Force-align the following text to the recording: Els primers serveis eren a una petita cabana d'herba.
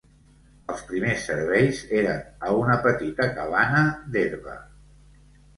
Els 0.75 0.79
primers 0.91 1.25
serveis 1.27 1.83
eren 1.99 2.23
a 2.49 2.53
una 2.63 2.79
petita 2.87 3.29
cabana 3.37 3.85
d'herba. 4.17 4.57